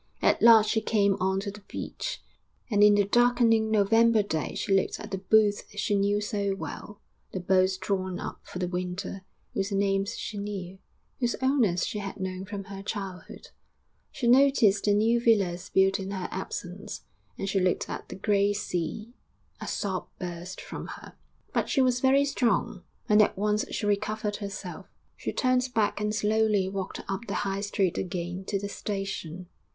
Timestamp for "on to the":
1.19-1.61